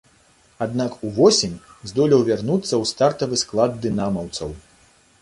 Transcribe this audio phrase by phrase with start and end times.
[0.65, 1.53] Аднак увосень
[1.91, 4.61] здолеў вярнуцца ў стартавы склад дынамаўцаў.